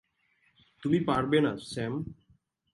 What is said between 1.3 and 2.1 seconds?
না, স্যাম।